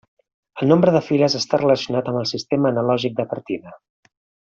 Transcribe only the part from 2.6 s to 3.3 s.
analògic